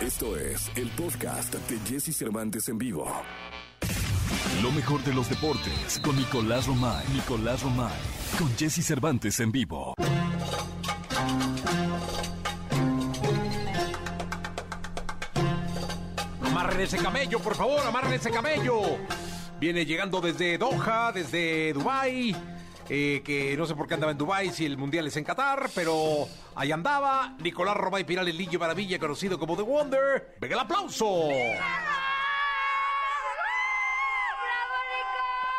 [0.00, 3.04] Esto es el podcast de Jesse Cervantes en vivo.
[4.62, 7.04] Lo mejor de los deportes con Nicolás Romay.
[7.12, 7.98] Nicolás Romay.
[8.38, 9.94] Con Jesse Cervantes en vivo.
[16.44, 18.80] Amarren ese camello, por favor, amarren ese camello.
[19.58, 22.36] Viene llegando desde Doha, desde Dubai,
[22.88, 25.70] eh, que no sé por qué andaba en Dubai si el mundial es en Qatar,
[25.74, 30.36] pero ahí andaba Nicolás Romay Piral, el niño maravilla, conocido como The Wonder.
[30.40, 31.28] Venga el aplauso.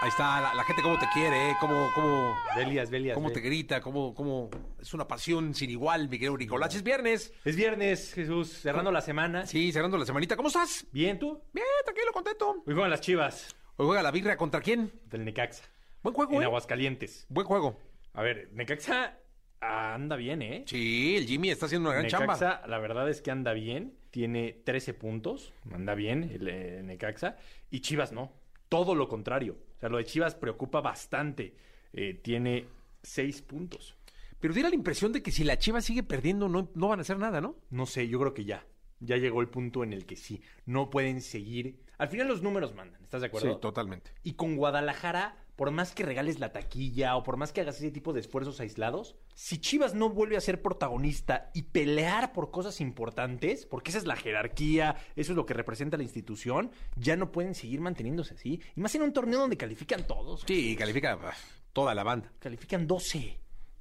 [0.02, 1.56] Ahí está, la, la gente cómo te quiere, ¿eh?
[1.60, 3.16] cómo, cómo, Belias, Belias.
[3.16, 3.52] cómo te Belias.
[3.52, 4.50] grita, cómo, cómo...
[4.80, 6.74] Es una pasión sin igual, mi querido Nicolás.
[6.74, 7.34] Es viernes.
[7.44, 9.46] Es viernes, Jesús, cerrando la semana.
[9.46, 10.38] Sí, cerrando la semanita.
[10.38, 10.88] ¿Cómo estás?
[10.94, 11.42] Bien, ¿tú?
[11.52, 12.64] Bien, tranquilo, contento.
[12.66, 14.90] Hoy juegan las chivas Hoy juega la birra contra quién?
[15.08, 15.64] del Necaxa.
[16.02, 16.46] Buen juego, En ¿eh?
[16.46, 17.26] Aguascalientes.
[17.30, 17.78] Buen juego.
[18.14, 19.18] A ver, Necaxa
[19.62, 20.64] anda bien, ¿eh?
[20.68, 22.34] Sí, el Jimmy está haciendo una gran chamba.
[22.34, 23.98] Necaxa, la verdad es que anda bien.
[24.12, 25.54] Tiene 13 puntos.
[25.72, 27.38] Anda bien el eh, Necaxa.
[27.70, 28.32] Y Chivas no.
[28.70, 29.58] Todo lo contrario.
[29.78, 31.56] O sea, lo de Chivas preocupa bastante.
[31.94, 32.66] Eh, tiene
[33.04, 33.96] 6 puntos.
[34.40, 37.02] Pero diera la impresión de que si la Chiva sigue perdiendo, no, no van a
[37.02, 37.58] hacer nada, ¿no?
[37.70, 38.66] No sé, yo creo que ya.
[39.02, 40.42] Ya llegó el punto en el que sí.
[40.66, 41.84] No pueden seguir.
[41.98, 43.04] Al final los números mandan.
[43.04, 43.58] ¿Estás de acuerdo?
[43.58, 44.12] totalmente.
[44.24, 47.92] Y con Guadalajara, por más que regales la taquilla o por más que hagas ese
[47.92, 52.80] tipo de esfuerzos aislados, si Chivas no vuelve a ser protagonista y pelear por cosas
[52.80, 57.34] importantes, porque esa es la jerarquía, eso es lo que representa la institución, ya no
[57.34, 58.62] pueden seguir manteniéndose así.
[58.74, 60.46] Y más en un torneo donde califican todos.
[60.48, 61.34] Sí, califica ah,
[61.74, 62.32] toda la banda.
[62.40, 63.38] Califican 12.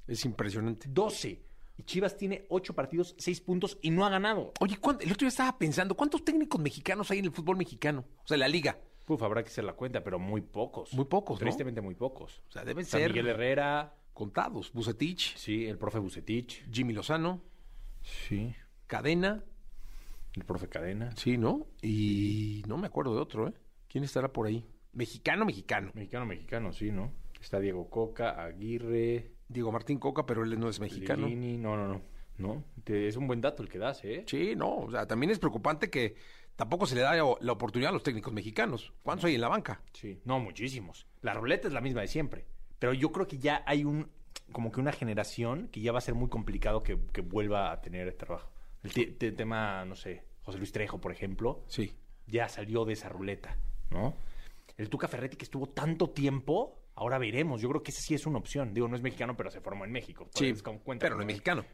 [0.08, 0.88] Es impresionante.
[0.90, 1.44] 12.
[1.76, 4.52] Y Chivas tiene 8 partidos, 6 puntos y no ha ganado.
[4.58, 8.04] Oye, ¿cuánto- el otro día estaba pensando, ¿cuántos técnicos mexicanos hay en el fútbol mexicano?
[8.24, 8.80] O sea, en la liga.
[9.08, 10.92] Uf, habrá que hacer la cuenta, pero muy pocos.
[10.94, 11.44] Muy pocos, ¿no?
[11.44, 12.42] Tristemente muy pocos.
[12.48, 14.72] O sea, deben San ser Miguel Herrera, contados.
[14.72, 17.40] Bucetich, sí, el profe Bucetich, Jimmy Lozano,
[18.02, 18.54] sí,
[18.86, 19.44] Cadena,
[20.34, 21.10] el profe Cadena.
[21.16, 21.66] sí, ¿no?
[21.82, 23.52] Y no me acuerdo de otro, ¿eh?
[23.88, 24.64] ¿Quién estará por ahí?
[24.92, 25.90] Mexicano, mexicano.
[25.94, 27.10] Mexicano, mexicano, sí, ¿no?
[27.40, 31.26] Está Diego Coca, Aguirre, Diego Martín Coca, pero él no es mexicano.
[31.28, 32.02] Lilini, no, no, no.
[32.38, 34.24] No, Te- es un buen dato el que das, ¿eh?
[34.28, 36.14] Sí, no, o sea, también es preocupante que
[36.58, 38.92] tampoco se le da la oportunidad a los técnicos mexicanos.
[39.04, 39.80] ¿Cuántos hay en la banca?
[39.92, 40.20] Sí.
[40.24, 41.06] No, muchísimos.
[41.22, 42.46] La ruleta es la misma de siempre.
[42.80, 44.10] Pero yo creo que ya hay un,
[44.50, 47.80] como que una generación que ya va a ser muy complicado que, que vuelva a
[47.80, 48.50] tener trabajo.
[48.82, 51.94] El te- te- tema, no sé, José Luis Trejo, por ejemplo, Sí.
[52.26, 53.56] ya salió de esa ruleta,
[53.90, 54.16] ¿no?
[54.76, 57.60] El Tuca Ferretti que estuvo tanto tiempo, ahora veremos.
[57.60, 58.74] Yo creo que ese sí es una opción.
[58.74, 60.28] Digo, no es mexicano, pero se formó en México.
[60.34, 60.52] Sí,
[60.98, 61.64] pero no es mexicano.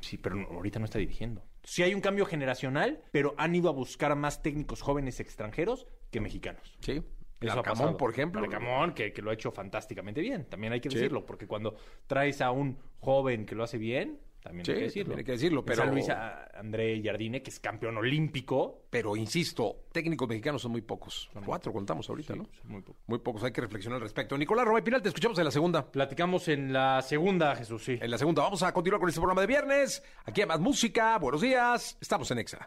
[0.00, 1.42] Sí, pero ahorita no está dirigiendo.
[1.66, 6.20] Sí hay un cambio generacional, pero han ido a buscar más técnicos jóvenes extranjeros que
[6.20, 6.76] mexicanos.
[6.80, 7.02] Sí.
[7.40, 8.40] El Arcamón, por ejemplo.
[8.40, 10.44] Arcamón, que, que lo ha hecho fantásticamente bien.
[10.44, 10.94] También hay que Sí.
[10.96, 11.74] decirlo, porque cuando
[12.06, 15.04] traes a un joven que lo hace bien, también Sí, hay que decirlo.
[15.10, 16.06] también hay que decirlo, pero- San Luis
[16.54, 18.82] André Jardine, que es campeón olímpico.
[18.90, 21.28] Pero insisto, técnicos mexicanos son muy pocos.
[21.44, 22.48] Cuatro contamos ahorita, Sí, ¿no?
[22.60, 23.02] son muy pocos.
[23.06, 24.38] Muy pocos, hay que reflexionar al respecto.
[24.38, 25.90] Nicolás Romay Pinal, te escuchamos en la segunda.
[25.90, 27.98] Platicamos en la segunda, Jesús, sí.
[28.00, 30.02] En la segunda vamos a continuar con este programa de viernes.
[30.24, 31.18] Aquí hay más música.
[31.18, 31.98] Buenos días.
[32.00, 32.66] Estamos en Exa.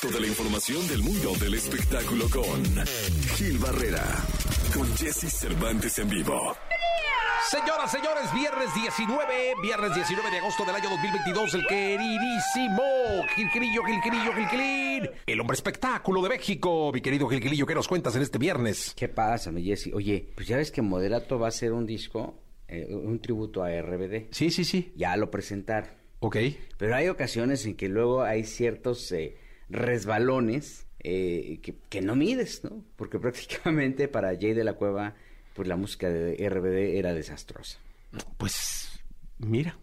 [0.00, 2.64] Toda la información del mundo del espectáculo con
[3.36, 4.04] Gil Barrera.
[4.72, 6.54] Con Jesse Cervantes en vivo.
[7.50, 12.82] Señoras, señores, viernes 19, viernes 19 de agosto del año 2022, el queridísimo
[13.34, 16.90] Gilquilillo, Gilquilillo, Gilquilín, el hombre espectáculo de México.
[16.92, 18.92] Mi querido Gilquilillo, ¿qué nos cuentas en este viernes?
[18.94, 19.92] ¿Qué pasa, mi Jessy?
[19.94, 22.38] Oye, pues ya ves que Moderato va a hacer un disco,
[22.68, 24.26] eh, un tributo a RBD.
[24.30, 24.92] Sí, sí, sí.
[24.94, 25.88] Ya lo presentaron.
[26.20, 26.36] Ok.
[26.76, 29.38] Pero hay ocasiones en que luego hay ciertos eh,
[29.70, 32.84] resbalones eh, que, que no mides, ¿no?
[32.96, 35.14] Porque prácticamente para Jay de la Cueva,
[35.58, 37.78] pues la música de RBD era desastrosa.
[38.36, 38.90] Pues,
[39.38, 39.76] mira,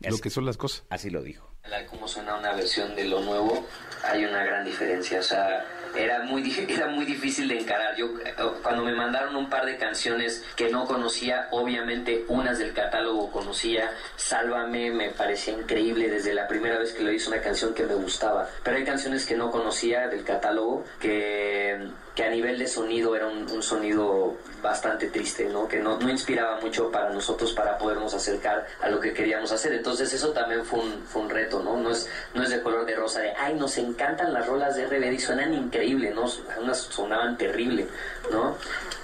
[0.00, 0.84] lo Es- que son las cosas.
[0.88, 1.46] Así lo dijo.
[1.68, 3.66] la cómo suena una versión de lo nuevo,
[4.02, 5.20] hay una gran diferencia.
[5.20, 7.94] O sea, era muy, era muy difícil de encarar.
[7.94, 12.72] Yo, eh, cuando me mandaron un par de canciones que no conocía, obviamente unas del
[12.72, 13.90] catálogo conocía.
[14.16, 17.96] Sálvame me parecía increíble desde la primera vez que lo hice, una canción que me
[17.96, 18.48] gustaba.
[18.64, 21.86] Pero hay canciones que no conocía del catálogo que,
[22.18, 25.68] que a nivel de sonido era un, un sonido bastante triste, ¿no?
[25.68, 29.72] Que no, no inspiraba mucho para nosotros para podernos acercar a lo que queríamos hacer.
[29.72, 31.76] Entonces eso también fue un, fue un reto, ¿no?
[31.76, 34.88] No es, no es de color de rosa de, ay, nos encantan las rolas de
[34.88, 36.24] RBD y suenan increíble, ¿no?
[36.60, 37.86] Unas sonaban terrible,
[38.32, 38.56] ¿no?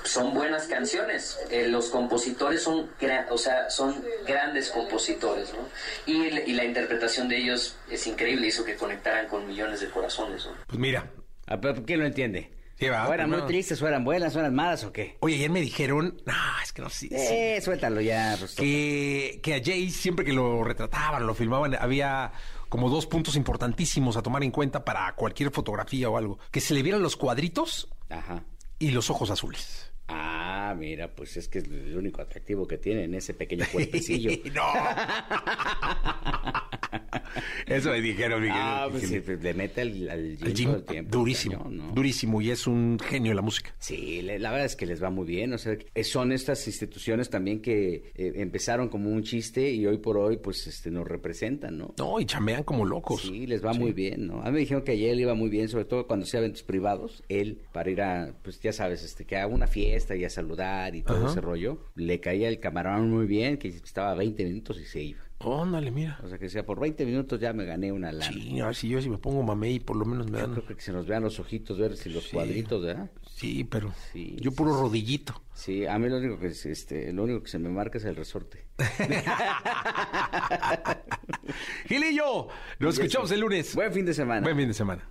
[0.03, 1.39] Son buenas canciones.
[1.53, 2.91] Eh, los compositores son,
[3.31, 5.69] o sea, son grandes compositores, ¿no?
[6.07, 10.47] Y, y la interpretación de ellos es increíble, hizo que conectaran con millones de corazones,
[10.47, 10.55] ¿no?
[10.67, 11.09] Pues mira.
[11.47, 12.64] Pero ¿Quién lo entiende?
[12.79, 15.17] Sí, va, ¿O eran primero- muy tristes, o eran buenas, o eran malas, o qué?
[15.21, 16.33] Oye, ayer me dijeron, no,
[16.63, 17.09] es que no sé.
[17.09, 18.65] sí, Eh, suéltalo ya, Rostov.
[18.65, 22.33] que, que a Jay siempre que lo retrataban, lo filmaban, había
[22.69, 26.39] como dos puntos importantísimos a tomar en cuenta para cualquier fotografía o algo.
[26.51, 28.43] Que se le vieran los cuadritos Ajá.
[28.81, 29.93] y los ojos azules.
[30.09, 34.31] Ah, mira, pues es que es el único atractivo que tiene en ese pequeño cuerpecillo.
[34.53, 34.65] no.
[37.67, 38.57] Eso me dijeron, Miguel.
[38.59, 41.19] ah, pues sí, le mete al, al gym El Jim, todo el tiempo.
[41.19, 41.93] durísimo, cañón, ¿no?
[41.93, 43.75] durísimo y es un genio de la música.
[43.79, 45.53] Sí, le- la verdad es que les va muy bien.
[45.53, 49.99] O sea, eh, son estas instituciones también que eh, empezaron como un chiste y hoy
[49.99, 51.95] por hoy, pues, este, nos representan, ¿no?
[51.99, 53.23] No, y chamean como locos.
[53.23, 54.41] Sí, les va muy bien, ¿no?
[54.43, 56.63] A mí me dijeron que ayer le iba muy bien, sobre todo cuando hacía eventos
[56.63, 57.23] privados.
[57.29, 60.95] Él, para ir a, pues ya sabes, este, que a una fiesta y a saludar
[60.95, 61.31] y todo Ajá.
[61.31, 65.21] ese rollo, le caía el camarón muy bien, que estaba 20 minutos y se iba.
[65.45, 66.19] Óndale, mira.
[66.25, 68.33] O sea, que sea por 20 minutos ya me gané una lana.
[68.33, 70.55] Sí, a ver si yo si me pongo mamey por lo menos me Yo dan.
[70.55, 73.11] creo que se nos vean los ojitos verdes y los cuadritos, ¿verdad?
[73.35, 75.43] Sí, pero Sí, yo sí, puro rodillito.
[75.53, 78.05] Sí, a mí lo único que es, este, lo único que se me marca es
[78.05, 78.67] el resorte.
[81.89, 82.49] Gilillo,
[82.79, 83.75] nos escuchamos el lunes.
[83.75, 84.41] Buen fin de semana.
[84.43, 85.09] Buen fin de semana.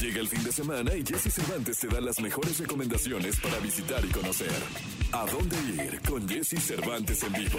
[0.00, 4.02] Llega el fin de semana y Jesse Cervantes te da las mejores recomendaciones para visitar
[4.04, 4.50] y conocer.
[5.12, 7.58] ¿A dónde ir con Jesse Cervantes en vivo?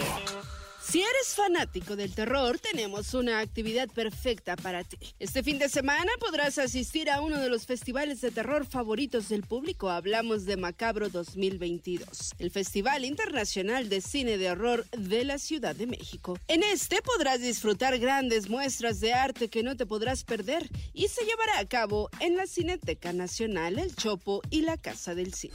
[0.91, 4.97] Si eres fanático del terror, tenemos una actividad perfecta para ti.
[5.19, 9.43] Este fin de semana podrás asistir a uno de los festivales de terror favoritos del
[9.43, 9.89] público.
[9.89, 15.87] Hablamos de Macabro 2022, el Festival Internacional de Cine de Horror de la Ciudad de
[15.87, 16.37] México.
[16.49, 21.23] En este podrás disfrutar grandes muestras de arte que no te podrás perder y se
[21.23, 25.53] llevará a cabo en la Cineteca Nacional, El Chopo y la Casa del Cine.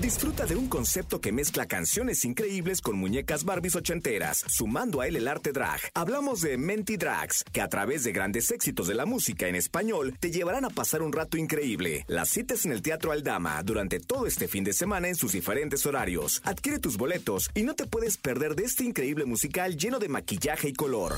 [0.00, 5.16] Disfruta de un concepto que mezcla canciones increíbles con muñecas Barbies ochenteras, sumando a él
[5.16, 5.80] el arte drag.
[5.92, 10.16] Hablamos de Menti Drags, que a través de grandes éxitos de la música en español
[10.20, 12.04] te llevarán a pasar un rato increíble.
[12.06, 15.84] Las citas en el Teatro Aldama durante todo este fin de semana en sus diferentes
[15.84, 16.40] horarios.
[16.44, 20.68] Adquiere tus boletos y no te puedes perder de este increíble musical lleno de maquillaje
[20.68, 21.16] y color.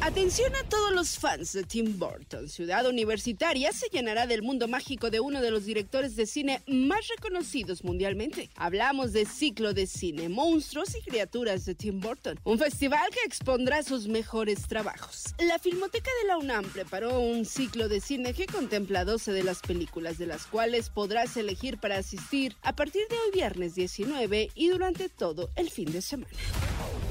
[0.00, 2.48] Atención a todos los fans de Tim Burton.
[2.48, 7.00] Ciudad Universitaria se llenará del mundo mágico de uno de los directores de cine más
[7.08, 8.48] reconocidos mundialmente.
[8.54, 12.38] Hablamos de ciclo de cine, monstruos y criaturas de Tim Burton.
[12.44, 15.34] Un festival que expondrá sus mejores trabajos.
[15.38, 19.60] La Filmoteca de la UNAM preparó un ciclo de cine que contempla 12 de las
[19.60, 24.68] películas, de las cuales podrás elegir para asistir a partir de hoy viernes 19 y
[24.68, 26.36] durante todo el fin de semana.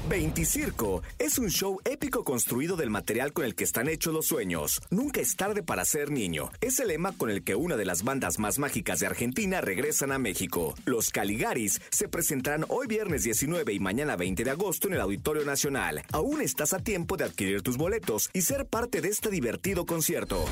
[0.08, 4.24] 20 Circo es un show épico construido del material con el que están hechos los
[4.24, 4.80] sueños.
[4.90, 6.50] Nunca es tarde para ser niño.
[6.62, 10.12] Es el lema con el que una de las bandas más mágicas de Argentina regresan
[10.12, 10.74] a México.
[10.86, 15.44] Los Caligaris se presentarán hoy viernes 19 y mañana 20 de agosto en el Auditorio
[15.48, 16.02] Nacional.
[16.12, 20.44] Aún estás a tiempo de adquirir tus boletos y ser parte de este divertido concierto.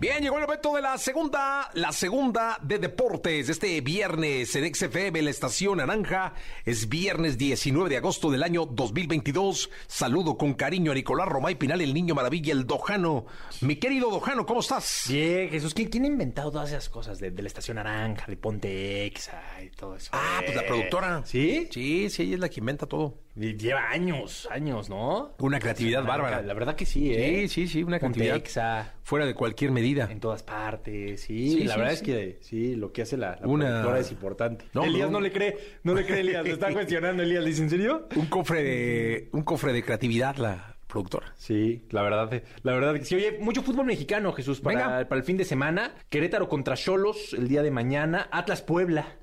[0.00, 3.50] Bien, llegó el momento de la segunda, la segunda de deportes.
[3.50, 6.32] Este viernes en XFM, la estación naranja.
[6.64, 9.68] Es viernes 19 de agosto del año 2022.
[9.88, 13.26] Saludo con cariño a Nicolás Romay Pinal, el niño maravilla, el Dojano.
[13.60, 15.04] Mi querido Dojano, ¿cómo estás?
[15.06, 18.38] Bien, Jesús, ¿quién, quién ha inventado todas esas cosas de, de la estación naranja, de
[18.38, 20.08] Ponte Exa y todo eso?
[20.14, 21.22] Ah, pues la Eh, productora.
[21.26, 21.68] ¿Sí?
[21.70, 23.18] Sí, sí, ella es la que inventa todo.
[23.40, 25.34] Lleva años, años, ¿no?
[25.38, 26.42] Una creatividad bárbara.
[26.42, 27.48] La verdad que sí, ¿eh?
[27.48, 30.08] Sí, sí, sí, una creatividad Exa, fuera de cualquier medida.
[30.10, 31.50] en todas partes, sí.
[31.52, 31.96] Sí, la sí, verdad sí.
[31.96, 34.64] es que sí, lo que hace la, la Una- productora es importante.
[34.74, 35.18] No, Elías no.
[35.18, 35.20] no.
[35.20, 38.08] le cree, no le cree Elías, le está cuestionando Elías, ¿dice en serio?
[38.14, 41.32] Un cofre de, un cofre de creatividad la productora.
[41.36, 43.14] Sí, la verdad, la verdad que sí.
[43.14, 45.08] Oye, mucho fútbol mexicano, Jesús, para, Venga.
[45.08, 45.94] para el fin de semana.
[46.10, 48.28] Querétaro contra Cholos el día de mañana.
[48.32, 49.16] Atlas Puebla,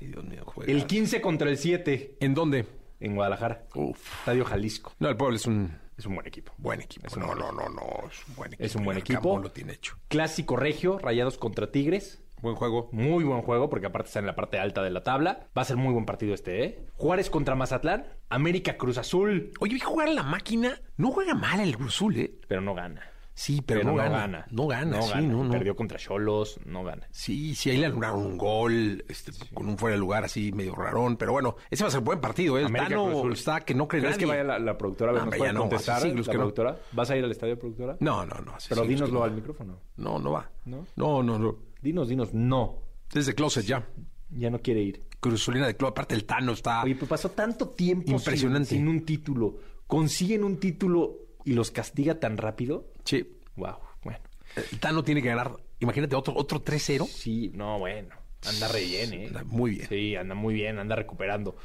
[0.00, 0.70] Ay, Dios mío, juega.
[0.72, 2.66] el 15 contra el 7 ¿En dónde?
[3.00, 3.64] En Guadalajara.
[3.74, 4.20] Uf.
[4.20, 4.92] Estadio Jalisco.
[4.98, 6.52] No, el pueblo es un Es un buen equipo.
[6.58, 7.06] buen equipo.
[7.06, 8.64] Es un no, buen no, no, no, es un buen equipo.
[8.64, 9.38] Es un buen equipo.
[9.38, 9.96] Lo tiene hecho.
[10.08, 12.22] Clásico Regio, Rayados contra Tigres.
[12.40, 12.88] Buen juego.
[12.92, 15.48] Muy buen juego, porque aparte está en la parte alta de la tabla.
[15.58, 16.86] Va a ser muy buen partido este, ¿eh?
[16.94, 18.06] Juárez contra Mazatlán.
[18.28, 19.50] América Cruz Azul.
[19.58, 20.80] Oye, vi jugar a la máquina.
[20.96, 22.30] No juega mal el Cruz Azul, ¿eh?
[22.46, 23.02] Pero no gana.
[23.38, 24.46] Sí, pero, no, gana.
[24.50, 25.50] No gana, sí, no, no.
[25.52, 27.06] Perdió contra Cholos, no gana.
[27.12, 30.74] Sí, sí, ahí le anularon un gol, este, con un fuera de lugar así medio
[30.74, 32.64] rarón, pero bueno, ese va a ser buen partido, ¿eh?
[32.64, 34.26] América Tano está que no cree ¿Crees nadie.
[34.26, 35.12] que vaya la, la productora?
[35.12, 36.78] A ver, No, ¿nos hombre, puede ya no, contestar la productora?
[36.90, 37.96] ¿Vas a ir al estadio productora?
[38.00, 38.54] No, no, no.
[38.68, 39.36] Pero dínoslo al no.
[39.36, 39.80] micrófono.
[39.98, 40.50] No, no va.
[40.64, 40.84] ¿No?
[40.96, 41.56] No, no, no.
[41.80, 42.82] Dinos, dinos, no.
[43.14, 43.86] Desde closet ya.
[44.30, 45.04] Ya no quiere ir.
[45.20, 46.82] Cruz Azulina de club, aparte el Tano está...
[46.82, 48.64] Oye, pues pasó tanto tiempo sin-.
[48.66, 49.58] Sin, un título.
[49.86, 52.90] Consiguen un título y los castiga tan rápido.
[53.08, 54.20] Sí, Wow, bueno.
[54.54, 57.06] el Tano tiene que ganar, imagínate, otro, otro 3-0.
[57.06, 58.14] Sí, no, bueno.
[58.46, 59.26] Anda re bien, ¿eh?
[59.28, 59.88] Anda muy bien.
[59.88, 61.56] Sí, anda muy bien, anda recuperando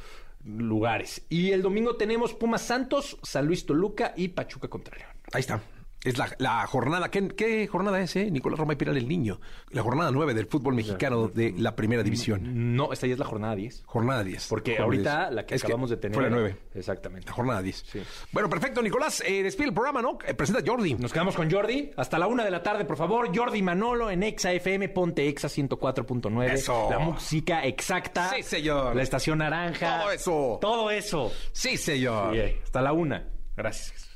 [0.42, 1.26] lugares.
[1.28, 5.10] Y el domingo tenemos Pumas Santos, San Luis Toluca y Pachuca contra León.
[5.32, 5.60] Ahí está.
[6.04, 8.30] Es la, la jornada, ¿qué, qué jornada es, eh?
[8.30, 9.40] Nicolás Roma y Piral el Niño.
[9.70, 12.76] La jornada 9 del fútbol mexicano de la primera división.
[12.76, 13.84] No, esta ya es la jornada 10.
[13.86, 14.48] Jornada 10.
[14.48, 15.34] Porque Jornada ahorita 10.
[15.34, 16.14] la que Es acabamos de tener.
[16.14, 16.56] Fue la 9.
[16.74, 17.26] Exactamente.
[17.26, 17.84] La jornada 10.
[17.90, 18.02] Sí.
[18.32, 19.22] Bueno, perfecto, Nicolás.
[19.26, 20.18] Eh, despide el programa, ¿no?
[20.26, 20.92] Eh, presenta Jordi.
[20.94, 23.34] Nos quedamos con Jordi hasta la una de la tarde, por favor.
[23.34, 26.52] Jordi Manolo en Exa FM, ponte Exa 104.9.
[26.52, 26.88] Eso.
[26.90, 28.30] La música exacta.
[28.36, 28.94] Sí, señor.
[28.94, 30.00] La estación naranja.
[30.00, 30.58] Todo eso.
[30.60, 31.32] Todo eso.
[31.52, 32.32] Sí, señor.
[32.32, 33.26] Bien, hasta la una.
[33.56, 34.10] Gracias.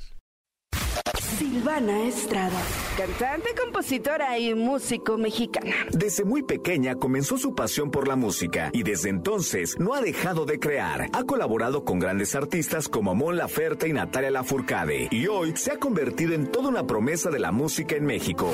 [1.39, 2.61] Silvana Estrada,
[2.97, 5.73] cantante, compositora y músico mexicana.
[5.89, 10.43] Desde muy pequeña comenzó su pasión por la música y desde entonces no ha dejado
[10.43, 11.07] de crear.
[11.13, 15.79] Ha colaborado con grandes artistas como Mon Laferte y Natalia Lafourcade y hoy se ha
[15.79, 18.51] convertido en toda una promesa de la música en México.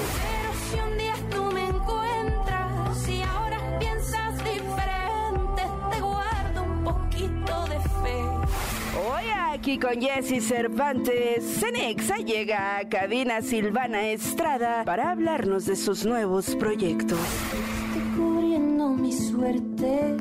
[9.66, 16.56] Aquí con Jesse Cervantes, Cenexa llega a cabina Silvana Estrada para hablarnos de sus nuevos
[16.58, 17.18] proyectos.
[17.96, 20.18] Descubriendo mi suerte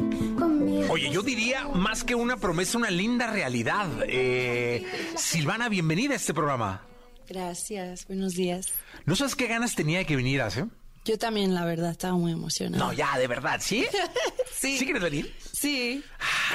[0.89, 3.87] Oye, yo diría más que una promesa, una linda realidad.
[4.07, 6.81] Eh, Silvana, bienvenida a este programa.
[7.29, 8.73] Gracias, buenos días.
[9.05, 10.65] ¿No sabes qué ganas tenía de que vinieras, eh?
[11.05, 12.83] Yo también, la verdad, estaba muy emocionada.
[12.85, 13.87] No, ya, de verdad, ¿sí?
[14.57, 14.79] Sí.
[14.79, 15.35] ¿Sí quieres venir?
[15.53, 16.03] Sí.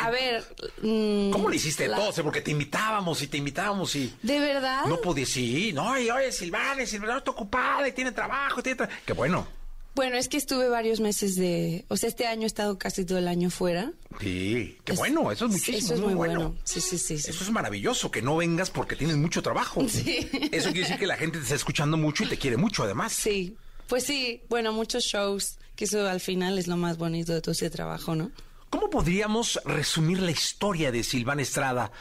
[0.01, 0.43] A ver.
[0.81, 2.23] mm, ¿Cómo le hiciste la- todo?
[2.23, 4.11] Porque te invitábamos y te invitábamos y...
[4.23, 4.85] ¿De verdad?
[4.87, 5.71] No podía, sí.
[5.73, 9.47] No, y oye, Silvana, Silvana está ocupada y tiene trabajo, tiene tra- Qué bueno.
[9.93, 11.83] Bueno, es que estuve varios meses de.
[11.89, 13.91] O sea, este año he estado casi todo el año fuera.
[14.21, 15.77] Sí, qué Es- bueno, eso es muchísimo.
[15.77, 16.55] Eso es muy bueno.
[16.63, 17.19] Sí, sí, sí.
[17.19, 17.29] sí.
[17.29, 19.81] Eso es maravilloso, que no vengas porque tienes mucho trabajo.
[19.89, 20.29] Sí.
[20.51, 23.11] Eso quiere decir que la gente te está escuchando mucho y te quiere mucho, además.
[23.13, 23.55] Sí.
[23.89, 27.53] Pues sí, bueno, muchos shows, que eso al final es lo más bonito de todo
[27.53, 28.31] ese trabajo, ¿no?
[28.69, 31.91] ¿Cómo podríamos resumir la historia de Silvana Estrada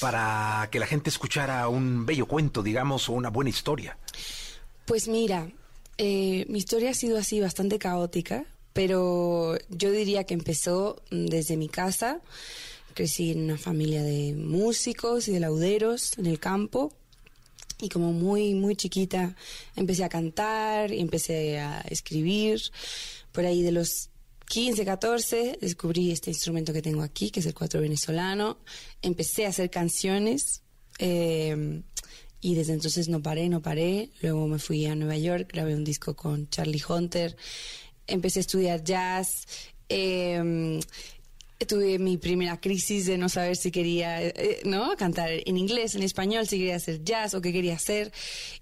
[0.00, 3.96] para que la gente escuchara un bello cuento, digamos, o una buena historia?
[4.84, 5.48] Pues mira,
[5.96, 11.56] eh, mi historia ha sido así bastante caótica, pero yo diría que empezó mm, desde
[11.56, 12.20] mi casa.
[12.94, 16.92] Crecí en una familia de músicos y de lauderos en el campo.
[17.80, 19.36] Y como muy, muy chiquita
[19.76, 22.60] empecé a cantar y empecé a escribir.
[23.32, 24.10] Por ahí de los
[24.48, 28.58] 15, 14 descubrí este instrumento que tengo aquí, que es el cuatro venezolano.
[29.02, 30.62] Empecé a hacer canciones.
[30.98, 31.82] eh,
[32.40, 34.10] y desde entonces no paré, no paré.
[34.22, 37.36] Luego me fui a Nueva York, grabé un disco con Charlie Hunter.
[38.06, 39.46] Empecé a estudiar jazz.
[39.88, 40.78] eh,
[41.66, 44.96] tuve mi primera crisis de no saber si quería, eh, ¿no?
[44.96, 48.12] Cantar en inglés, en español, si quería hacer jazz o qué quería hacer.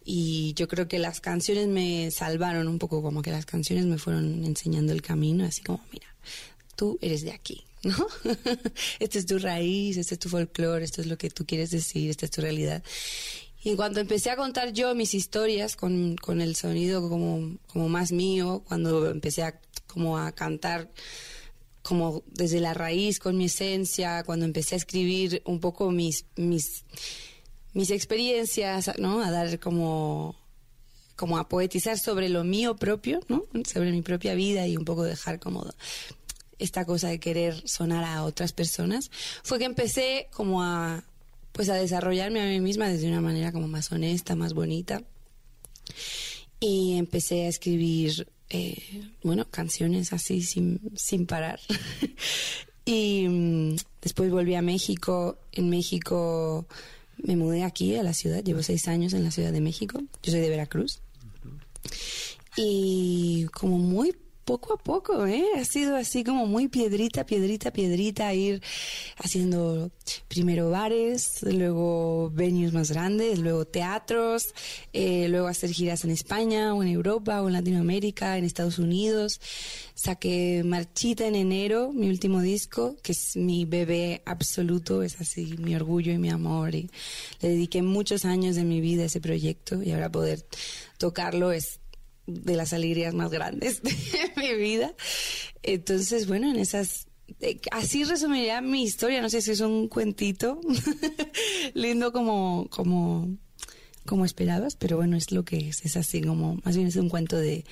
[0.05, 3.99] Y yo creo que las canciones me salvaron un poco, como que las canciones me
[3.99, 6.07] fueron enseñando el camino, así como, mira,
[6.75, 8.07] tú eres de aquí, ¿no?
[8.99, 12.09] Esta es tu raíz, este es tu folclore, esto es lo que tú quieres decir,
[12.09, 12.83] esta es tu realidad.
[13.63, 17.89] Y en cuanto empecé a contar yo mis historias con, con el sonido como, como
[17.89, 20.89] más mío, cuando empecé a, como a cantar
[21.87, 26.85] como desde la raíz, con mi esencia, cuando empecé a escribir un poco mis, mis,
[27.75, 29.23] mis experiencias, ¿no?
[29.23, 30.35] A dar como
[31.15, 33.45] como a poetizar sobre lo mío propio, ¿no?
[33.65, 35.65] Sobre mi propia vida y un poco dejar como
[36.59, 39.11] esta cosa de querer sonar a otras personas,
[39.45, 41.05] fue que empecé como a
[41.53, 45.03] pues a desarrollarme a mí misma desde una manera como más honesta, más bonita.
[46.59, 51.61] Y empecé a escribir, eh, bueno, canciones así sin, sin parar.
[52.85, 55.39] y mm, después volví a México.
[55.53, 56.67] En México
[57.19, 60.01] me mudé aquí a la ciudad, llevo seis años en la Ciudad de México.
[60.23, 61.01] Yo soy de Veracruz.
[62.57, 64.15] Y como muy
[64.47, 65.45] poco a poco, ¿eh?
[65.57, 68.63] Ha sido así como muy piedrita, piedrita, piedrita, ir
[69.17, 69.91] haciendo
[70.29, 74.55] primero bares, luego venues más grandes, luego teatros,
[74.93, 79.41] eh, luego hacer giras en España o en Europa o en Latinoamérica, en Estados Unidos.
[79.97, 85.75] Saqué Marchita en enero, mi último disco, que es mi bebé absoluto, es así mi
[85.75, 86.77] orgullo y mi amor.
[86.77, 86.89] Y
[87.41, 90.47] le dediqué muchos años de mi vida a ese proyecto y ahora poder
[90.99, 91.81] tocarlo es
[92.27, 94.93] de las alegrías más grandes de mi vida.
[95.63, 97.07] Entonces, bueno, en esas...
[97.41, 100.61] eh, Así resumiría mi historia, no sé si es un cuentito
[101.75, 103.29] lindo como, como,
[104.05, 107.09] como esperabas, pero bueno, es lo que es, es así como, más bien es un
[107.09, 107.65] cuento de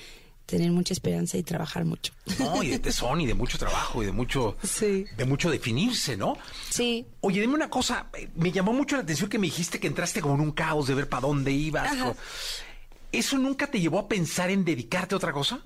[0.45, 2.13] tener mucha esperanza y trabajar mucho.
[2.37, 5.05] No, y de tesón y de mucho trabajo y de mucho, Sí.
[5.17, 6.37] de mucho definirse, ¿no?
[6.69, 10.21] Sí, Oye, dime una cosa, me llamó mucho la atención que me dijiste que entraste
[10.21, 11.91] como en un caos de ver para dónde ibas.
[13.17, 15.65] ¿Eso nunca te llevó a pensar en dedicarte a otra cosa?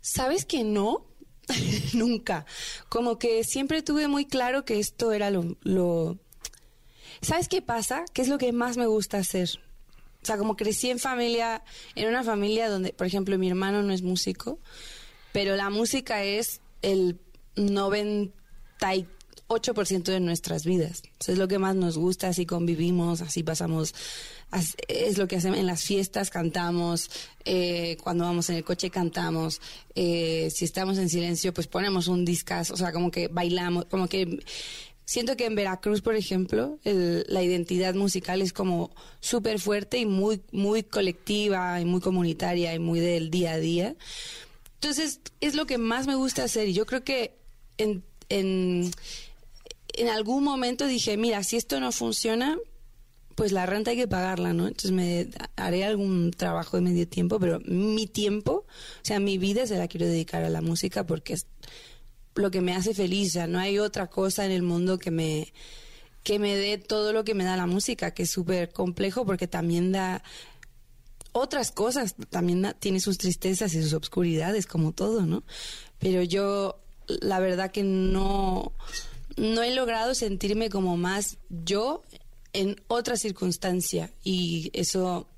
[0.00, 1.06] ¿Sabes que no?
[1.94, 2.46] Nunca.
[2.88, 6.18] Como que siempre tuve muy claro que esto era lo.
[7.20, 8.04] ¿Sabes qué pasa?
[8.12, 9.48] ¿Qué es lo que más me gusta hacer?
[10.22, 11.62] O sea, como crecí en familia,
[11.94, 14.58] en una familia donde, por ejemplo, mi hermano no es músico,
[15.32, 17.18] pero la música es el
[17.56, 21.02] 98% de nuestras vidas.
[21.26, 24.00] Es lo que más nos gusta, así convivimos, así pasamos, as-
[24.88, 27.10] es lo que hacemos en las fiestas, cantamos,
[27.44, 29.60] eh, cuando vamos en el coche cantamos,
[29.94, 34.08] eh, si estamos en silencio, pues ponemos un discazo, o sea, como que bailamos, como
[34.08, 34.40] que
[35.06, 40.06] Siento que en Veracruz, por ejemplo, el- la identidad musical es como súper fuerte y
[40.06, 43.96] muy, muy colectiva y muy comunitaria y muy del día a día.
[44.76, 46.68] Entonces, es lo que más me gusta hacer.
[46.68, 47.34] Y yo creo que
[47.76, 52.56] en, en algún momento dije, mira, si esto no funciona,
[53.34, 54.66] pues la renta hay que pagarla, ¿no?
[54.68, 59.66] Entonces me haré algún trabajo de medio tiempo, pero mi tiempo, o sea, mi vida
[59.66, 61.46] se la quiero dedicar a la música porque es
[62.36, 65.52] lo que me hace feliz, sea, no hay otra cosa en el mundo que me
[66.22, 69.46] que me dé todo lo que me da la música, que es súper complejo porque
[69.46, 70.22] también da
[71.32, 75.42] otras cosas, también da- tiene sus tristezas y sus obscuridades, como todo, ¿no?
[75.98, 78.72] Pero yo, la verdad que no,
[79.36, 82.02] no he logrado sentirme como más yo
[82.54, 85.28] en otra circunstancia y eso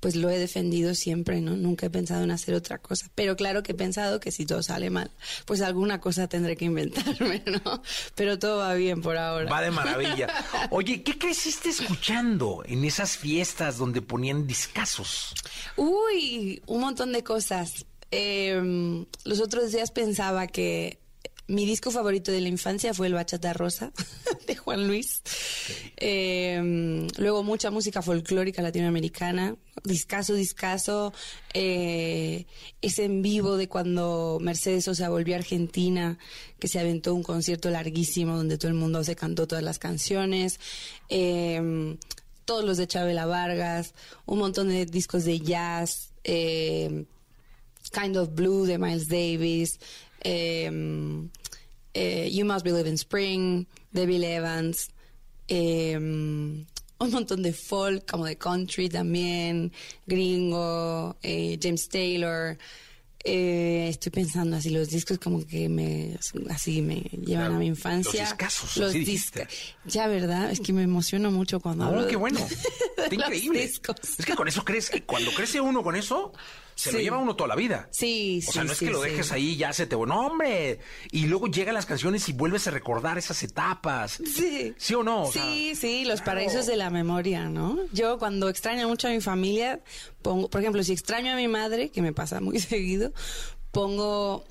[0.00, 1.56] pues lo he defendido siempre, ¿no?
[1.56, 3.10] Nunca he pensado en hacer otra cosa.
[3.14, 5.10] Pero claro que he pensado que si todo sale mal,
[5.46, 7.82] pues alguna cosa tendré que inventarme, ¿no?
[8.14, 9.50] Pero todo va bien por ahora.
[9.50, 10.28] Va de maravilla.
[10.70, 15.34] Oye, ¿qué creciste escuchando en esas fiestas donde ponían discazos?
[15.76, 17.86] Uy, un montón de cosas.
[18.10, 21.00] Eh, los otros días pensaba que
[21.48, 23.92] mi disco favorito de la infancia fue el Bachata Rosa
[24.46, 25.22] de Juan Luis.
[25.96, 31.12] Eh, luego mucha música folclórica latinoamericana, discaso, discaso.
[31.54, 32.46] Eh,
[32.82, 36.18] ese en vivo de cuando Mercedes Sosa volvió a Argentina,
[36.58, 40.58] que se aventó un concierto larguísimo donde todo el mundo se cantó todas las canciones.
[41.08, 41.96] Eh,
[42.46, 43.92] todos los de Chabela Vargas,
[44.24, 47.04] un montón de discos de jazz, eh,
[47.92, 49.78] Kind of Blue de Miles Davis,
[50.22, 50.70] eh,
[51.94, 54.90] eh, You Must Believe in Spring de Bill Evans,
[55.48, 56.66] eh, un
[57.10, 59.72] montón de folk como de country también,
[60.06, 62.56] gringo, eh, James Taylor.
[63.28, 66.16] Eh, estoy pensando así, los discos como que me,
[66.48, 68.36] así me llevan a mi infancia.
[68.76, 69.42] Los discos.
[69.84, 70.52] Ya, ¿verdad?
[70.52, 72.04] Es que me emociono mucho cuando hablo.
[72.04, 72.38] De- qué bueno.
[72.96, 73.62] Está increíble.
[73.62, 73.96] discos.
[74.18, 76.32] Es que con eso crece, cuando crece uno con eso,
[76.76, 77.04] se lo Sí.
[77.04, 77.88] lleva uno toda la vida.
[77.90, 79.10] Sí, O sea, sí, no es sí, que lo sí.
[79.10, 79.96] dejes ahí y ya se te...
[79.96, 80.78] No, hombre.
[81.10, 84.20] Y luego llegan las canciones y vuelves a recordar esas etapas.
[84.24, 84.74] Sí.
[84.76, 85.22] ¿Sí o no?
[85.24, 87.78] O sí, sea, sí, los paraísos de la memoria, ¿no?
[87.92, 89.80] Yo cuando extraño mucho a mi familia,
[90.22, 93.12] pongo, por ejemplo, si extraño a mi madre, que me pasa muy seguido,
[93.72, 94.44] pongo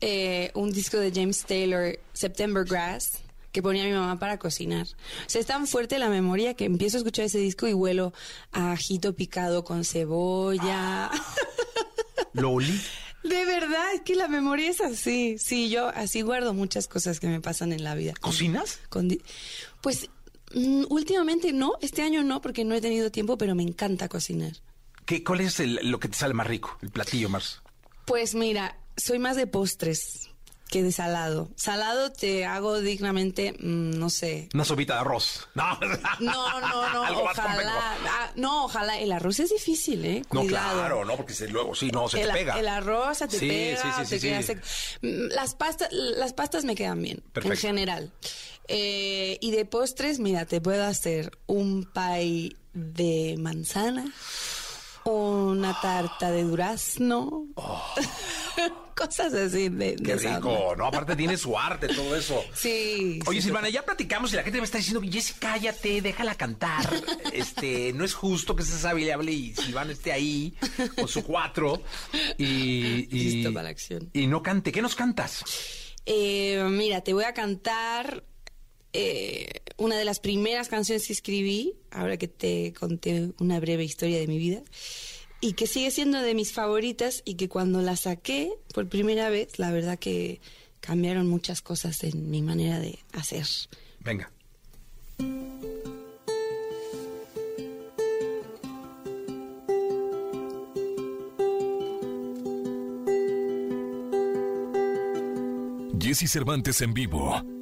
[0.00, 3.18] eh, un disco de James Taylor, September Grass,
[3.52, 4.86] que ponía mi mamá para cocinar.
[4.86, 8.12] O sea, es tan fuerte la memoria que empiezo a escuchar ese disco y huelo
[8.50, 11.10] a ajito picado con cebolla.
[12.32, 12.80] Lo olí.
[13.22, 15.36] De verdad, es que la memoria es así.
[15.38, 18.14] Sí, yo así guardo muchas cosas que me pasan en la vida.
[18.20, 18.80] ¿Cocinas?
[18.88, 19.08] Con
[19.80, 20.08] pues
[20.54, 24.52] mm, últimamente no, este año no, porque no he tenido tiempo, pero me encanta cocinar.
[25.04, 26.76] ¿Qué, ¿Cuál es el- lo que te sale más rico?
[26.82, 27.62] El platillo más.
[28.06, 30.30] Pues mira, soy más de postres
[30.72, 31.50] que de salado.
[31.54, 34.48] Salado te hago dignamente, mm, no sé.
[34.54, 35.46] Una sopita de arroz.
[35.54, 35.78] No,
[36.20, 37.96] No, no, no, Algo ojalá.
[38.08, 38.98] Ah, no, ojalá.
[38.98, 40.22] El arroz es difícil, ¿eh?
[40.32, 40.78] No, Cuidado.
[40.80, 42.58] claro, no, porque se- luego sí, no, se el, te pega.
[42.58, 44.60] el arroz se te Sí, pega, sí, sí, te queda.
[45.02, 47.52] Mm, Las pastas, las pastas me quedan bien, Perfecto.
[47.54, 48.12] en general.
[48.68, 54.10] Eh, y de postres, mira, te puedo hacer un pie de manzana,
[55.04, 57.46] una tarta de durazno,
[58.96, 59.96] cosas así de.
[59.96, 60.76] Qué de rico, onda.
[60.76, 60.86] ¿no?
[60.86, 62.42] Aparte tiene su arte, todo eso.
[62.54, 63.18] Sí.
[63.26, 66.88] Oye, sí, Silvana, ya platicamos y la gente me está diciendo, Jessy, cállate, déjala cantar.
[67.32, 70.54] Este, no es justo que estés hable y Silvana esté ahí
[70.96, 71.82] con su cuatro
[72.36, 74.10] y, y, Listo para la acción.
[74.12, 74.70] y no cante.
[74.70, 75.42] ¿Qué nos cantas?
[76.04, 78.24] Eh, mira, te voy a cantar
[78.92, 84.18] eh, una de las primeras canciones que escribí, ahora que te conté una breve historia
[84.18, 84.62] de mi vida,
[85.42, 89.58] y que sigue siendo de mis favoritas y que cuando la saqué por primera vez,
[89.58, 90.40] la verdad que
[90.80, 93.44] cambiaron muchas cosas en mi manera de hacer.
[94.00, 94.30] Venga.
[105.98, 107.61] Jesse Cervantes en vivo.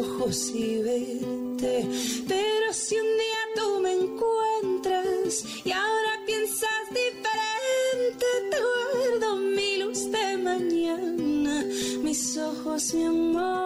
[0.00, 1.88] ojos y verte.
[2.28, 10.10] Pero si un día tú me encuentras y ahora piensas diferente, te guardo mi luz
[10.10, 11.64] de mañana,
[12.02, 13.65] mis ojos, mi amor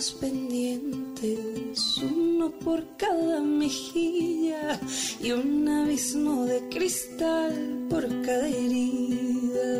[0.00, 4.80] dos pendientes, uno por cada mejilla
[5.22, 9.70] y un abismo de cristal por cada herida.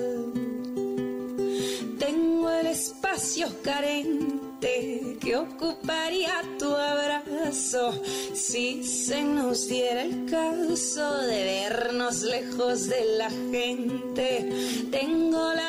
[1.99, 7.93] Tengo el espacio carente que ocuparía tu abrazo
[8.35, 14.53] si se nos diera el caso de vernos lejos de la gente.
[14.91, 15.60] Tengo la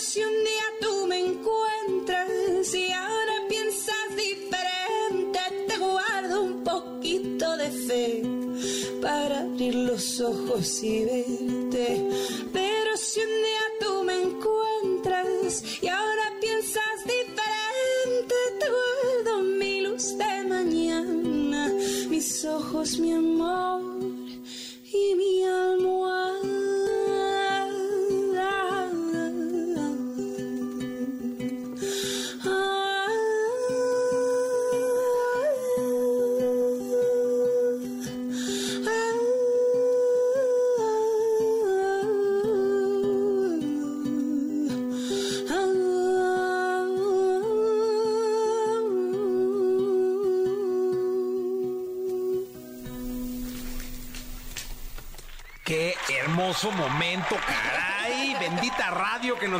[0.00, 7.70] si un día tú me encuentras y ahora piensas diferente, te guardo un poquito de
[7.70, 8.22] fe
[9.02, 12.08] para abrir los ojos y verte.
[12.50, 20.16] Pero si un día tú me encuentras y ahora piensas diferente, te guardo mi luz
[20.16, 21.68] de mañana,
[22.08, 23.29] mis ojos, mi amor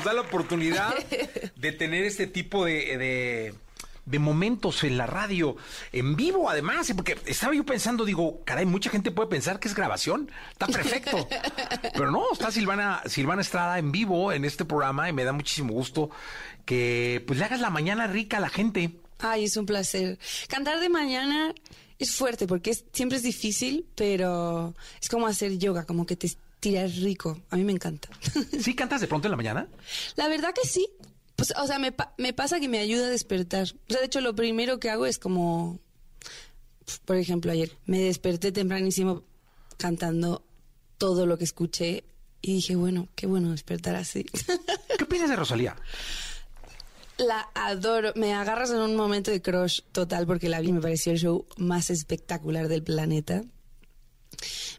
[0.00, 0.94] nos da la oportunidad
[1.56, 3.54] de tener este tipo de, de,
[4.06, 5.56] de momentos en la radio,
[5.92, 9.74] en vivo además, porque estaba yo pensando, digo, caray, mucha gente puede pensar que es
[9.74, 11.28] grabación, está perfecto.
[11.92, 15.74] Pero no, está Silvana, Silvana Estrada en vivo en este programa y me da muchísimo
[15.74, 16.08] gusto
[16.64, 18.92] que pues le hagas la mañana rica a la gente.
[19.18, 20.18] Ay, es un placer.
[20.48, 21.52] Cantar de mañana
[21.98, 26.30] es fuerte porque es- siempre es difícil, pero es como hacer yoga, como que te
[26.60, 27.40] estiras rico.
[27.48, 28.10] A mí me encanta.
[28.60, 29.66] ¿Sí cantas de pronto en la mañana?
[30.16, 30.86] La verdad que sí.
[31.36, 33.62] Pues, o sea, me, pa- me pasa que me ayuda a despertar.
[33.62, 35.80] O sea, de hecho, lo primero que hago es como,
[37.06, 39.22] por ejemplo, ayer me desperté tempranísimo
[39.78, 40.44] cantando
[40.98, 42.04] todo lo que escuché
[42.42, 44.24] y dije, bueno, qué bueno despertar así.
[44.98, 45.76] ¿Qué piensas de Rosalía?
[47.16, 48.12] La adoro.
[48.16, 51.18] Me agarras en un momento de crush total porque la vi y me pareció el
[51.18, 53.44] show más espectacular del planeta.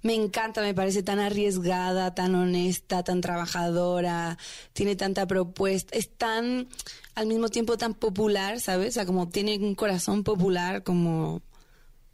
[0.03, 4.37] Me encanta, me parece tan arriesgada, tan honesta, tan trabajadora,
[4.73, 6.67] tiene tanta propuesta, es tan,
[7.15, 8.89] al mismo tiempo tan popular, ¿sabes?
[8.89, 11.41] O sea, como tiene un corazón popular como,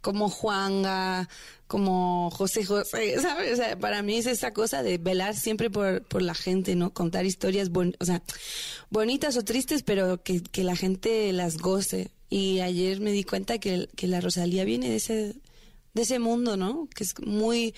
[0.00, 1.28] como Juanga,
[1.66, 3.52] como José José, ¿sabes?
[3.54, 6.92] O sea, para mí es esa cosa de velar siempre por, por la gente, ¿no?
[6.92, 8.22] Contar historias, bon- o sea,
[8.90, 12.10] bonitas o tristes, pero que, que la gente las goce.
[12.30, 15.34] Y ayer me di cuenta que, que la Rosalía viene de ese,
[15.98, 16.88] de ese mundo, ¿no?
[16.94, 17.74] Que es muy,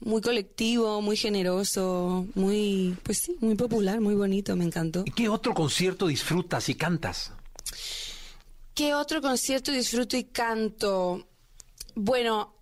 [0.00, 5.04] muy colectivo, muy generoso, muy, pues sí, muy popular, muy bonito, me encantó.
[5.04, 7.32] ¿Y qué otro concierto disfrutas y cantas?
[8.74, 11.26] ¿Qué otro concierto disfruto y canto?
[11.94, 12.54] Bueno,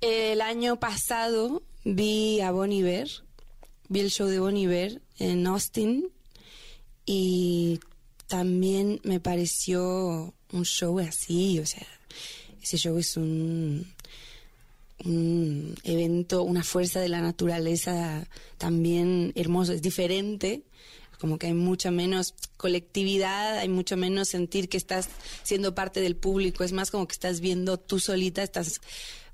[0.00, 3.08] el año pasado vi a Bon Iver,
[3.88, 6.08] vi el show de Bon Iver en Austin
[7.06, 7.78] y
[8.26, 11.86] también me pareció un show así, o sea,
[12.60, 13.86] ese show es un,
[15.04, 18.26] un evento, una fuerza de la naturaleza
[18.58, 20.62] también hermoso, es diferente,
[21.20, 25.08] como que hay mucha menos colectividad, hay mucho menos sentir que estás
[25.42, 28.80] siendo parte del público, es más como que estás viendo tú solita, estás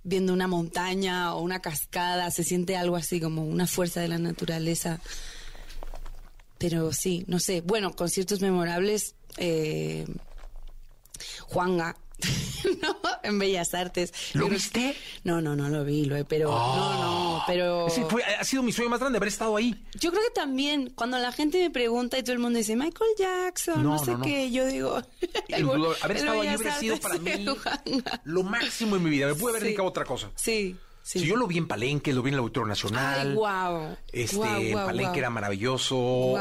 [0.03, 4.19] viendo una montaña o una cascada, se siente algo así como una fuerza de la
[4.19, 5.01] naturaleza.
[6.59, 10.07] Pero sí, no sé, bueno, conciertos memorables, eh,
[11.49, 11.97] Juanga,
[12.83, 12.97] ¿no?
[13.23, 14.13] En Bellas Artes.
[14.35, 14.97] ¿Lo viste?
[15.25, 17.03] No, no, no lo vi, lo pero no,
[17.39, 19.75] no, pero Ese fue- ha sido mi sueño más grande haber estado ahí.
[19.95, 23.11] yo creo que también cuando la gente me pregunta y todo el mundo dice Michael
[23.19, 25.03] Jackson, no, No, sé no, qué, yo digo
[25.49, 25.67] el-.
[26.03, 27.31] Haber estado ahí hubiera sido para mí
[28.25, 29.27] lo máximo en mi vida.
[29.27, 29.67] Me pude haber Sí.
[29.69, 30.31] dedicado a otra cosa.
[30.37, 31.21] Sí, sí.
[31.21, 33.29] Si yo lo vi en Palenque, lo vi en el Auditorio Nacional.
[33.31, 33.97] Ay, wow.
[34.13, 36.35] Este, en Palenque era maravilloso.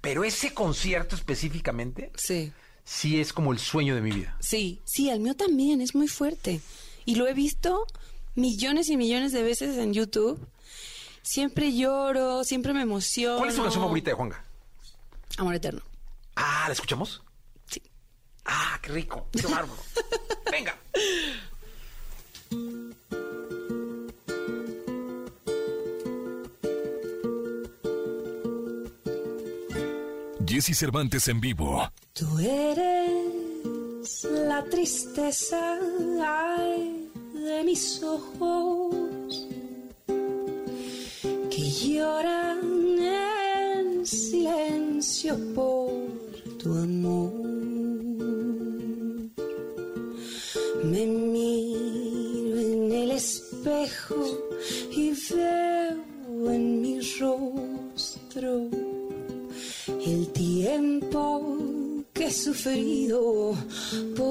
[0.00, 2.52] Pero ese concierto específicamente, Sí.
[2.84, 4.36] Sí es como el sueño de mi vida.
[4.40, 6.60] Sí, sí, el mío también es muy fuerte.
[7.04, 7.86] Y lo he visto
[8.34, 10.46] millones y millones de veces en YouTube.
[11.22, 13.38] Siempre lloro, siempre me emociono.
[13.38, 14.44] ¿Cuál es tu canción favorita de Juanga?
[15.38, 15.82] Amor eterno.
[16.36, 17.22] Ah, ¿la escuchamos?
[17.66, 17.82] Sí.
[18.44, 19.28] Ah, qué rico.
[19.32, 19.82] Qué bárbaro.
[20.50, 20.76] Venga.
[30.46, 31.92] Jesse Cervantes en vivo.
[32.20, 35.78] Tú eres la tristeza
[37.32, 39.48] de mis ojos
[41.50, 42.60] que lloran
[42.98, 45.92] en silencio por
[46.58, 47.32] tu amor.
[50.84, 54.20] Me miro en el espejo
[54.90, 55.49] y veo
[64.16, 64.29] por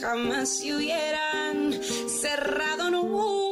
[0.00, 1.72] jamás se hubieran
[2.08, 3.45] cerrado nunca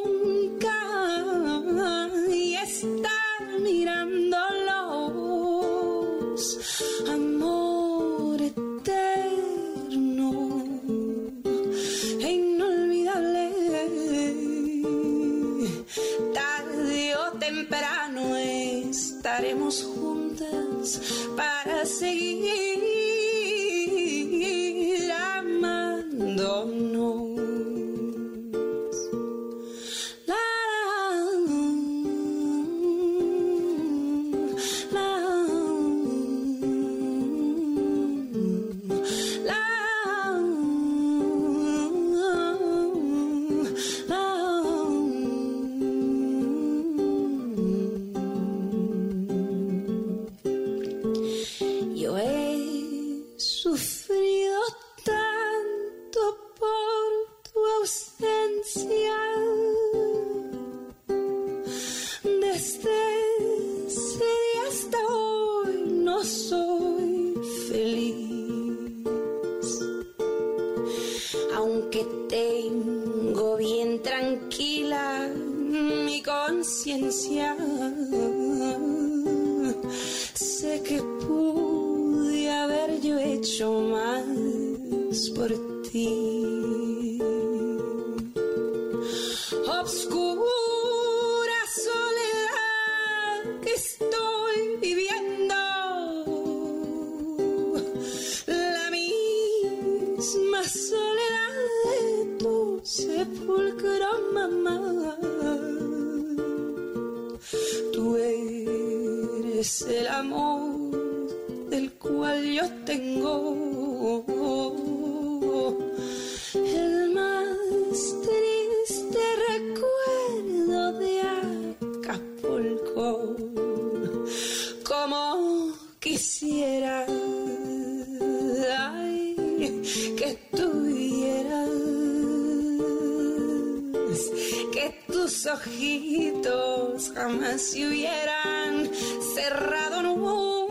[134.72, 138.90] que tus ojitos jamás se hubieran
[139.34, 140.63] cerrado nunca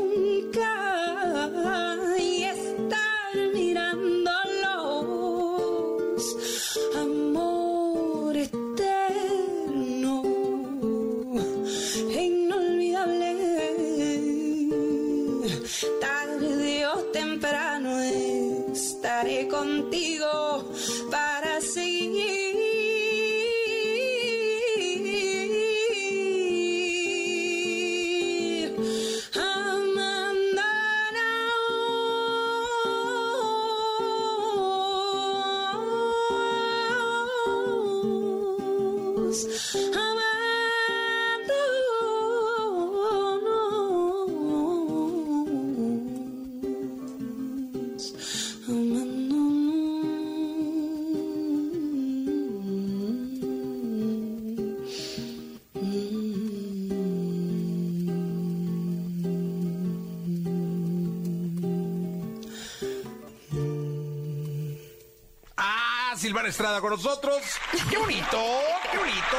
[66.24, 67.42] Silvana Estrada con nosotros.
[67.90, 68.42] ¡Qué bonito!
[68.90, 69.38] ¡Qué bonito!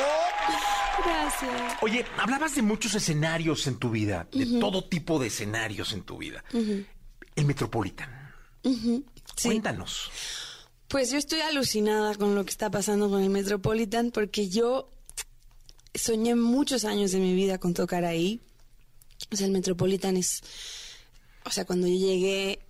[1.03, 1.79] Gracias.
[1.81, 6.19] Oye, hablabas de muchos escenarios en tu vida, de todo tipo de escenarios en tu
[6.19, 6.45] vida.
[6.53, 8.35] El Metropolitan.
[8.63, 9.49] Sí.
[9.49, 10.11] Cuéntanos.
[10.89, 14.91] Pues yo estoy alucinada con lo que está pasando con el Metropolitan porque yo
[15.95, 18.43] soñé muchos años de mi vida con tocar ahí.
[19.33, 20.43] O sea, el Metropolitan es...
[21.47, 22.61] O sea, cuando yo llegué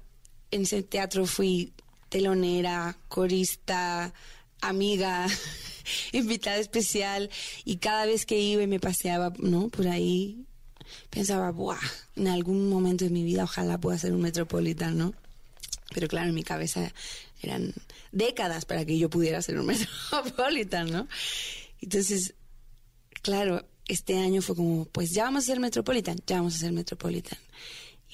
[0.53, 1.73] en ese teatro fui
[2.15, 4.15] telonera, corista,
[4.61, 5.27] amiga,
[6.13, 7.29] invitada especial
[7.65, 9.69] y cada vez que iba y me paseaba, ¿no?
[9.69, 10.47] Por ahí
[11.11, 11.81] pensaba, ¡buah!
[12.15, 15.13] En algún momento de mi vida ojalá pueda ser un Metropolitan, ¿no?
[15.93, 16.93] Pero claro, en mi cabeza
[17.43, 17.75] eran
[18.13, 19.67] décadas para que yo pudiera ser un
[20.13, 21.09] Metropolitan, ¿no?
[21.81, 22.35] Entonces,
[23.23, 26.71] claro, este año fue como, pues ya vamos a ser Metropolitan, ya vamos a ser
[26.71, 27.41] Metropolitan.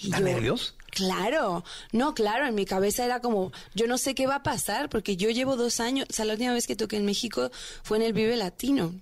[0.05, 0.75] ¿Da nervios?
[0.91, 4.89] Claro, no, claro, en mi cabeza era como, yo no sé qué va a pasar,
[4.89, 7.51] porque yo llevo dos años, o sea, la última vez que toqué en México
[7.83, 8.95] fue en el Vive Latino.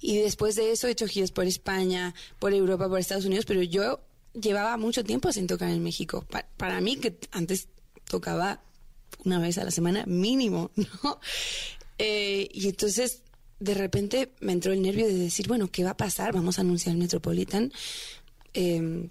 [0.00, 3.62] Y después de eso he hecho giras por España, por Europa, por Estados Unidos, pero
[3.62, 4.00] yo
[4.34, 6.24] llevaba mucho tiempo sin tocar en México.
[6.30, 7.68] Pa- para mí, que antes
[8.08, 8.60] tocaba
[9.24, 11.20] una vez a la semana mínimo, ¿no?
[11.98, 13.22] Eh, y entonces,
[13.60, 16.32] de repente me entró el nervio de decir, bueno, ¿qué va a pasar?
[16.34, 17.72] Vamos a anunciar el Metropolitan.
[18.52, 19.08] Eh,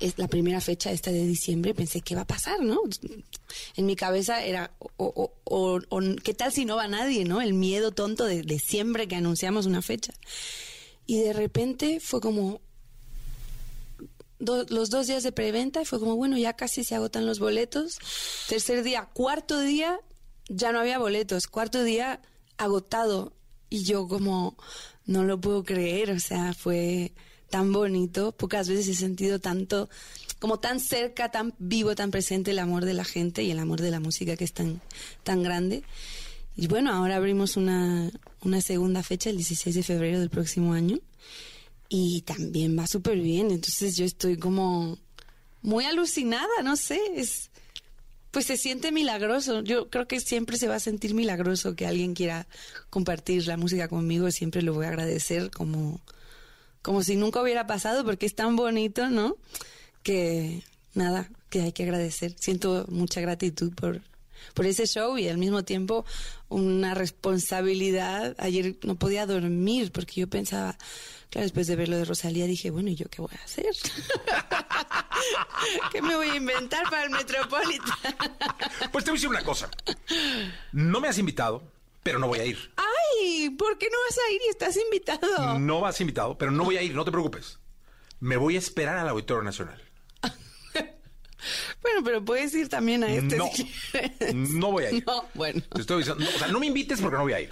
[0.00, 2.80] es la primera fecha esta de diciembre, pensé, ¿qué va a pasar, no?
[3.76, 7.40] En mi cabeza era, o, o- o- ¿qué tal si no va nadie, no?
[7.40, 10.12] El miedo tonto de, siempre que anunciamos una fecha.
[11.06, 12.60] Y de repente fue como
[14.38, 17.96] los dos días de preventa fue como, bueno, ya casi se agotan los boletos.
[18.48, 19.98] Tercer día, cuarto día,
[20.48, 21.46] ya no había boletos.
[21.46, 22.20] Cuarto día,
[22.58, 23.32] agotado.
[23.70, 24.56] Y yo como,
[25.06, 27.12] no lo puedo creer, o sea, fue
[27.50, 28.32] tan bonito.
[28.32, 29.88] Pocas veces he sentido tanto,
[30.38, 33.80] como tan cerca, tan vivo, tan presente el amor de la gente y el amor
[33.80, 34.80] de la música que es tan,
[35.22, 35.82] tan grande.
[36.56, 38.10] Y bueno, ahora abrimos una,
[38.42, 40.98] una segunda fecha, el 16 de febrero del próximo año.
[41.88, 43.50] Y también va súper bien.
[43.50, 44.98] Entonces yo estoy como
[45.62, 46.98] muy alucinada, no sé.
[47.14, 47.50] Es,
[48.30, 49.62] pues se siente milagroso.
[49.62, 52.46] Yo creo que siempre se va a sentir milagroso que alguien quiera
[52.90, 54.30] compartir la música conmigo.
[54.30, 56.00] Siempre lo voy a agradecer como,
[56.86, 59.36] como si nunca hubiera pasado porque es tan bonito, ¿no?
[60.04, 60.62] Que
[60.94, 62.36] nada, que hay que agradecer.
[62.38, 64.02] Siento mucha gratitud por,
[64.54, 66.04] por ese show y al mismo tiempo
[66.48, 68.36] una responsabilidad.
[68.38, 70.78] Ayer no podía dormir porque yo pensaba,
[71.28, 73.66] claro, después de ver lo de Rosalía dije, bueno, ¿y yo qué voy a hacer?
[75.90, 77.98] ¿Qué me voy a inventar para el Metropolitan?
[78.92, 79.68] Pues te voy a decir una cosa.
[80.70, 81.64] No me has invitado,
[82.06, 82.56] pero no voy a ir.
[82.76, 85.58] Ay, ¿por qué no vas a ir y estás invitado?
[85.58, 87.58] No vas invitado, pero no voy a ir, no te preocupes.
[88.20, 89.82] Me voy a esperar al Auditorio Nacional.
[91.82, 93.70] Bueno, pero puedes ir también a este No, si
[94.34, 95.04] no voy a ir.
[95.06, 95.62] No, bueno.
[95.72, 97.48] Te estoy diciendo, no, o sea, no me invites porque no voy a ir.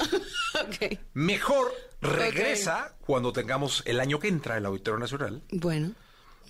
[1.14, 5.92] Mejor regresa cuando tengamos el año que entra el Auditorio Nacional Bueno,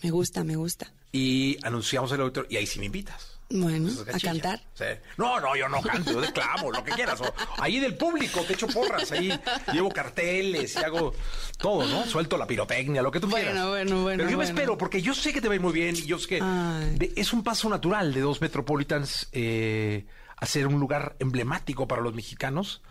[0.03, 0.93] me gusta, me gusta.
[1.13, 3.34] y anunciamos el auditorio y ahí sí me invitas.
[3.51, 4.61] Bueno, Eso es a cantar.
[4.75, 4.85] Sí.
[5.19, 7.21] No, no, yo no canto, yo declamo, lo que quieras.
[7.21, 9.33] O ahí del público te echo porras, ahí
[9.73, 11.13] llevo carteles y hago
[11.59, 12.05] todo, ¿no?
[12.07, 13.69] Suelto la pirotecnia, lo que tú Bueno, quieras.
[13.69, 15.73] bueno, bueno, Pero yo me espero, porque yo sé que te va a ir muy
[15.73, 20.47] bien y yo sé que de- es un paso natural de dos Metropolitans eh, a
[20.47, 22.83] ser un lugar emblemático para los mexicanos,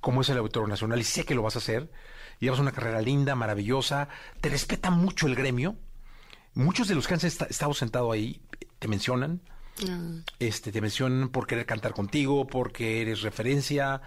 [0.00, 1.90] como es el Auditorio Nacional, y sé que lo vas a hacer.
[2.38, 4.08] Llevas una carrera linda, maravillosa,
[4.40, 5.76] te respeta mucho el gremio.
[6.54, 8.40] muchos de los que han esta- estado sentado ahí
[8.78, 9.40] te mencionan,
[9.88, 14.00] Ah, este, te mencionan por querer cantar contigo, porque eres referencia,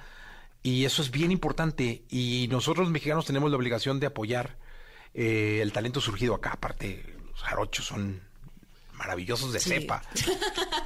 [0.63, 2.03] y eso es bien importante.
[2.09, 4.57] Y nosotros los mexicanos tenemos la obligación de apoyar
[5.13, 6.51] eh, el talento surgido acá.
[6.53, 8.22] Aparte, los jarochos son
[8.93, 9.69] maravillosos de Sí.
[9.69, 10.01] cepa.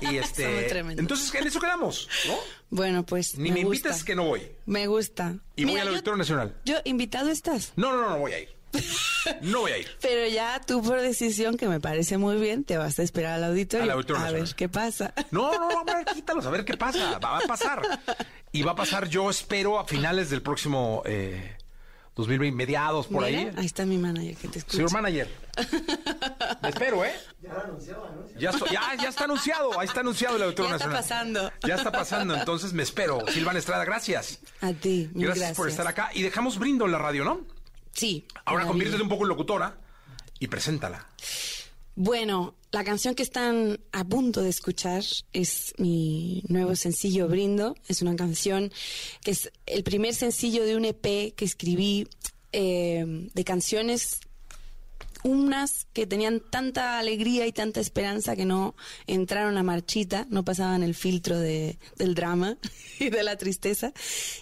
[0.02, 0.68] Y este,
[0.98, 2.36] entonces en eso quedamos, ¿no?
[2.70, 3.88] Bueno, pues Ni me, me gusta.
[3.90, 4.42] invites que no voy.
[4.66, 5.38] Me gusta.
[5.56, 6.56] Y voy Mira, al yo- Auditorio Nacional.
[6.66, 7.72] Yo, invitado estás.
[7.78, 8.50] No, no, no, no voy a ir.
[9.42, 9.88] No voy a ir.
[10.02, 13.44] Pero ya tú por decisión, que me parece muy bien, te vas a esperar al
[13.46, 13.84] auditorio.
[13.84, 14.46] Al Auditorio a Nacional.
[14.48, 15.14] ver qué pasa.
[15.32, 17.18] No, no, no, hombre, quítalos, a ver qué pasa.
[17.20, 17.82] Va a pasar.
[18.52, 21.58] Y va a pasar, yo espero, a finales del próximo eh,
[22.16, 23.52] 2020, mediados por Mira, ahí.
[23.58, 24.78] ahí está mi manager que te escucha.
[24.78, 25.30] Señor manager.
[26.62, 27.14] Me espero, ¿eh?
[28.38, 31.02] Ya, estoy- ya, ya está anunciado, ahí está anunciado el Auditorio Ya está Nacional.
[31.52, 31.68] pasando.
[31.68, 33.20] Ya está pasando, entonces me espero.
[33.32, 34.40] Silvana Estrada, gracias.
[34.62, 35.58] A ti, Gracias, gracias.
[35.58, 36.10] por estar acá.
[36.14, 37.42] Y dejamos brindo en la radio, ¿no?
[37.96, 38.26] Sí.
[38.46, 39.78] Ahora conviértete un poco en locutora
[40.40, 41.08] y preséntala.
[41.96, 47.78] Bueno, la canción que están a punto de escuchar es mi nuevo sencillo Brindo.
[47.88, 48.72] Es una canción
[49.24, 52.10] que es el primer sencillo de un EP que escribí
[52.52, 54.20] eh, de canciones
[55.26, 58.76] unas que tenían tanta alegría y tanta esperanza que no
[59.08, 62.58] entraron a marchita, no pasaban el filtro de, del drama
[63.00, 63.92] y de la tristeza,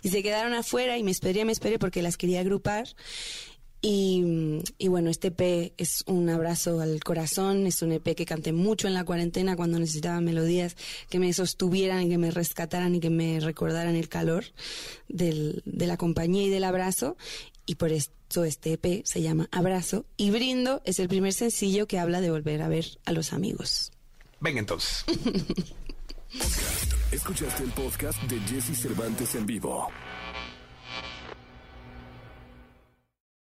[0.02, 2.88] y se quedaron afuera y me esperé, me esperé porque las quería agrupar.
[3.86, 8.54] Y, y bueno, este EP es un abrazo al corazón, es un EP que canté
[8.54, 10.78] mucho en la cuarentena cuando necesitaba melodías
[11.10, 14.46] que me sostuvieran y que me rescataran y que me recordaran el calor
[15.10, 17.18] del- de la compañía y del abrazo.
[17.66, 20.06] Y por esto este EP se llama Abrazo.
[20.18, 23.92] Y Brindo es el primer sencillo que habla de volver a ver a los amigos.
[24.40, 25.06] Venga entonces.
[27.12, 29.88] Escuchaste el podcast de Jesse Cervantes en vivo.